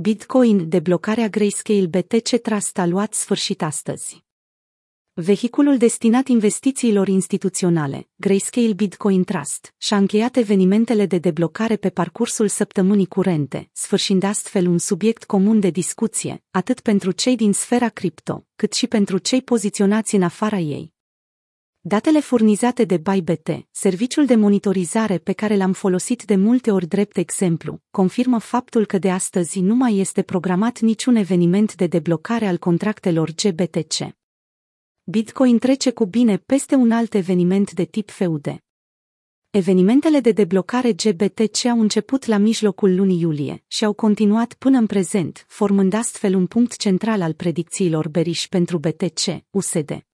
Bitcoin, 0.00 0.68
deblocarea 0.68 1.28
Grayscale 1.28 1.86
BTC 1.86 2.40
Trust 2.42 2.78
a 2.78 2.86
luat 2.86 3.14
sfârșit 3.14 3.62
astăzi. 3.62 4.24
Vehiculul 5.12 5.76
destinat 5.76 6.28
investițiilor 6.28 7.08
instituționale, 7.08 8.08
Grayscale 8.16 8.72
Bitcoin 8.72 9.24
Trust, 9.24 9.74
și-a 9.78 9.96
încheiat 9.96 10.36
evenimentele 10.36 11.06
de 11.06 11.18
deblocare 11.18 11.76
pe 11.76 11.90
parcursul 11.90 12.48
săptămânii 12.48 13.06
curente, 13.06 13.70
sfârșind 13.72 14.22
astfel 14.22 14.66
un 14.66 14.78
subiect 14.78 15.24
comun 15.24 15.60
de 15.60 15.70
discuție, 15.70 16.42
atât 16.50 16.80
pentru 16.80 17.10
cei 17.10 17.36
din 17.36 17.52
sfera 17.52 17.88
cripto, 17.88 18.46
cât 18.56 18.72
și 18.72 18.86
pentru 18.86 19.18
cei 19.18 19.42
poziționați 19.42 20.14
în 20.14 20.22
afara 20.22 20.58
ei. 20.58 20.96
Datele 21.88 22.20
furnizate 22.20 22.84
de 22.84 22.96
ByBT, 22.96 23.48
serviciul 23.70 24.26
de 24.26 24.34
monitorizare 24.34 25.18
pe 25.18 25.32
care 25.32 25.56
l-am 25.56 25.72
folosit 25.72 26.24
de 26.24 26.36
multe 26.36 26.70
ori 26.70 26.86
drept 26.86 27.16
exemplu, 27.16 27.80
confirmă 27.90 28.38
faptul 28.38 28.86
că 28.86 28.98
de 28.98 29.10
astăzi 29.10 29.60
nu 29.60 29.74
mai 29.74 29.98
este 29.98 30.22
programat 30.22 30.80
niciun 30.80 31.16
eveniment 31.16 31.74
de 31.74 31.86
deblocare 31.86 32.46
al 32.46 32.58
contractelor 32.58 33.30
GBTC. 33.30 34.16
Bitcoin 35.04 35.58
trece 35.58 35.90
cu 35.90 36.06
bine 36.06 36.36
peste 36.36 36.74
un 36.74 36.90
alt 36.90 37.14
eveniment 37.14 37.72
de 37.72 37.84
tip 37.84 38.10
FEUD. 38.10 38.56
Evenimentele 39.50 40.20
de 40.20 40.32
deblocare 40.32 40.92
GBTC 40.92 41.64
au 41.64 41.80
început 41.80 42.24
la 42.24 42.36
mijlocul 42.36 42.94
lunii 42.94 43.20
iulie 43.20 43.64
și 43.66 43.84
au 43.84 43.92
continuat 43.92 44.54
până 44.54 44.78
în 44.78 44.86
prezent, 44.86 45.44
formând 45.48 45.92
astfel 45.92 46.34
un 46.34 46.46
punct 46.46 46.76
central 46.76 47.22
al 47.22 47.32
predicțiilor 47.32 48.08
beriș 48.08 48.46
pentru 48.46 48.78
BTC, 48.78 49.44
USD. 49.50 50.07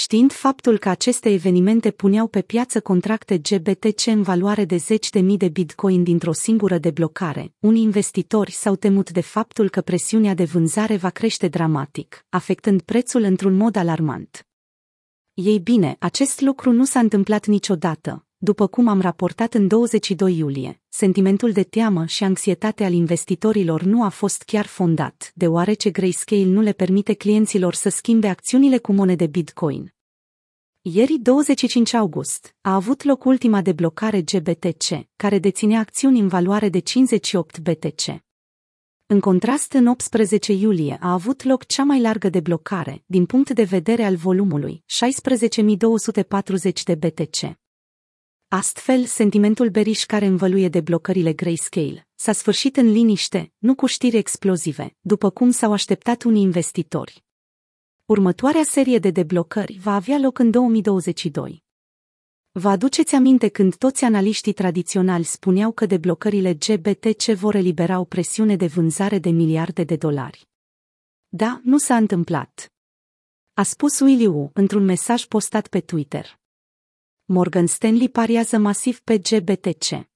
Știind 0.00 0.32
faptul 0.32 0.78
că 0.78 0.88
aceste 0.88 1.30
evenimente 1.32 1.90
puneau 1.90 2.26
pe 2.26 2.42
piață 2.42 2.80
contracte 2.80 3.38
GBTC 3.38 4.06
în 4.06 4.22
valoare 4.22 4.64
de 4.64 4.76
zeci 4.76 5.10
de 5.10 5.20
mii 5.20 5.36
de 5.36 5.48
bitcoin 5.48 6.02
dintr-o 6.02 6.32
singură 6.32 6.78
deblocare, 6.78 7.52
unii 7.58 7.82
investitori 7.82 8.50
s-au 8.50 8.76
temut 8.76 9.10
de 9.10 9.20
faptul 9.20 9.68
că 9.68 9.80
presiunea 9.80 10.34
de 10.34 10.44
vânzare 10.44 10.96
va 10.96 11.10
crește 11.10 11.48
dramatic, 11.48 12.26
afectând 12.28 12.82
prețul 12.82 13.22
într-un 13.22 13.56
mod 13.56 13.76
alarmant. 13.76 14.46
Ei 15.34 15.58
bine, 15.58 15.96
acest 15.98 16.40
lucru 16.40 16.72
nu 16.72 16.84
s-a 16.84 16.98
întâmplat 16.98 17.46
niciodată, 17.46 18.26
după 18.36 18.66
cum 18.66 18.88
am 18.88 19.00
raportat 19.00 19.54
în 19.54 19.66
22 19.66 20.38
iulie, 20.38 20.80
sentimentul 20.88 21.52
de 21.52 21.62
teamă 21.62 22.04
și 22.06 22.24
anxietate 22.24 22.84
al 22.84 22.92
investitorilor 22.92 23.82
nu 23.82 24.02
a 24.04 24.08
fost 24.08 24.42
chiar 24.42 24.66
fondat, 24.66 25.32
deoarece 25.34 25.90
Grayscale 25.90 26.44
nu 26.44 26.60
le 26.60 26.72
permite 26.72 27.14
clienților 27.14 27.74
să 27.74 27.88
schimbe 27.88 28.28
acțiunile 28.28 28.78
cu 28.78 28.92
monede 28.92 29.26
Bitcoin. 29.26 29.92
Ieri, 30.92 31.18
25 31.18 31.92
august, 31.94 32.54
a 32.60 32.74
avut 32.74 33.02
loc 33.02 33.24
ultima 33.24 33.62
deblocare 33.62 34.22
GBTC, 34.22 35.08
care 35.16 35.38
deținea 35.38 35.80
acțiuni 35.80 36.20
în 36.20 36.28
valoare 36.28 36.68
de 36.68 36.78
58 36.78 37.58
BTC. 37.58 38.22
În 39.06 39.20
contrast, 39.20 39.72
în 39.72 39.86
18 39.86 40.52
iulie 40.52 40.98
a 41.00 41.12
avut 41.12 41.42
loc 41.42 41.66
cea 41.66 41.84
mai 41.84 42.00
largă 42.00 42.28
deblocare, 42.28 43.02
din 43.06 43.26
punct 43.26 43.50
de 43.50 43.62
vedere 43.62 44.04
al 44.04 44.16
volumului, 44.16 44.84
16.240 44.86 46.82
de 46.84 46.94
BTC. 46.94 47.58
Astfel, 48.48 49.04
sentimentul 49.04 49.68
beriș 49.68 50.04
care 50.04 50.26
învăluie 50.26 50.68
deblocările 50.68 51.32
Grayscale 51.32 52.08
s-a 52.14 52.32
sfârșit 52.32 52.76
în 52.76 52.90
liniște, 52.92 53.52
nu 53.58 53.74
cu 53.74 53.86
știri 53.86 54.16
explozive, 54.16 54.96
după 55.00 55.30
cum 55.30 55.50
s-au 55.50 55.72
așteptat 55.72 56.22
unii 56.22 56.42
investitori. 56.42 57.26
Următoarea 58.08 58.62
serie 58.62 58.98
de 58.98 59.10
deblocări 59.10 59.78
va 59.78 59.94
avea 59.94 60.18
loc 60.18 60.38
în 60.38 60.50
2022. 60.50 61.64
Vă 62.50 62.68
aduceți 62.68 63.14
aminte 63.14 63.48
când 63.48 63.76
toți 63.76 64.04
analiștii 64.04 64.52
tradiționali 64.52 65.24
spuneau 65.24 65.72
că 65.72 65.86
deblocările 65.86 66.54
GBTC 66.54 67.22
vor 67.24 67.54
elibera 67.54 67.98
o 67.98 68.04
presiune 68.04 68.56
de 68.56 68.66
vânzare 68.66 69.18
de 69.18 69.30
miliarde 69.30 69.84
de 69.84 69.96
dolari? 69.96 70.48
Da, 71.28 71.60
nu 71.64 71.78
s-a 71.78 71.96
întâmplat. 71.96 72.72
A 73.54 73.62
spus 73.62 74.00
Willy 74.00 74.26
Wu 74.26 74.50
într-un 74.54 74.84
mesaj 74.84 75.24
postat 75.24 75.68
pe 75.68 75.80
Twitter. 75.80 76.40
Morgan 77.24 77.66
Stanley 77.66 78.08
pariază 78.08 78.58
masiv 78.58 79.00
pe 79.00 79.18
GBTC. 79.18 80.08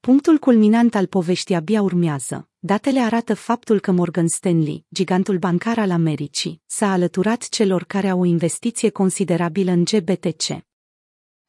Punctul 0.00 0.38
culminant 0.38 0.94
al 0.94 1.06
poveștii 1.06 1.54
abia 1.54 1.82
urmează. 1.82 2.49
Datele 2.62 3.00
arată 3.00 3.34
faptul 3.34 3.80
că 3.80 3.92
Morgan 3.92 4.28
Stanley, 4.28 4.84
gigantul 4.94 5.38
bancar 5.38 5.78
al 5.78 5.90
Americii, 5.90 6.62
s-a 6.66 6.92
alăturat 6.92 7.48
celor 7.48 7.84
care 7.84 8.08
au 8.08 8.20
o 8.20 8.24
investiție 8.24 8.90
considerabilă 8.90 9.70
în 9.70 9.84
GBTC. 9.84 10.64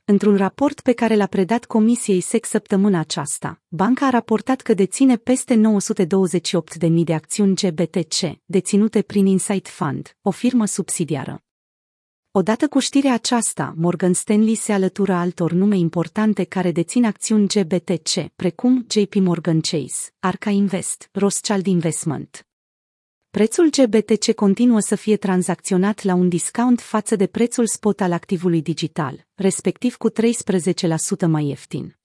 Într-un 0.05 0.35
raport 0.35 0.81
pe 0.81 0.93
care 0.93 1.15
l-a 1.15 1.25
predat 1.25 1.65
Comisiei 1.65 2.19
SEC 2.19 2.45
săptămâna 2.45 2.99
aceasta, 2.99 3.61
banca 3.67 4.05
a 4.05 4.09
raportat 4.09 4.61
că 4.61 4.73
deține 4.73 5.15
peste 5.15 5.61
928.000 6.87 6.89
de 7.03 7.13
acțiuni 7.13 7.55
GBTC, 7.55 8.41
deținute 8.45 9.01
prin 9.01 9.25
Insight 9.25 9.67
Fund, 9.67 10.17
o 10.21 10.31
firmă 10.31 10.65
subsidiară. 10.65 11.43
Odată 12.33 12.67
cu 12.67 12.79
știrea 12.79 13.13
aceasta, 13.13 13.73
Morgan 13.77 14.13
Stanley 14.13 14.55
se 14.55 14.73
alătură 14.73 15.13
altor 15.13 15.51
nume 15.51 15.77
importante 15.77 16.43
care 16.43 16.71
dețin 16.71 17.05
acțiuni 17.05 17.47
GBTC, 17.47 18.27
precum 18.35 18.85
JP 18.89 19.13
Morgan 19.13 19.61
Chase, 19.61 20.11
Arca 20.19 20.49
Invest, 20.49 21.09
Rothschild 21.11 21.65
Investment. 21.65 22.47
Prețul 23.29 23.69
GBTC 23.69 24.33
continuă 24.33 24.79
să 24.79 24.95
fie 24.95 25.17
tranzacționat 25.17 26.03
la 26.03 26.13
un 26.13 26.29
discount 26.29 26.79
față 26.81 27.15
de 27.15 27.27
prețul 27.27 27.67
spot 27.67 28.01
al 28.01 28.11
activului 28.11 28.61
digital, 28.61 29.27
respectiv 29.35 29.95
cu 29.95 30.09
13% 30.09 30.13
mai 31.27 31.45
ieftin. 31.45 32.00